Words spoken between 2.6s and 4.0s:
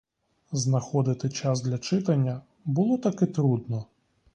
було таки трудно.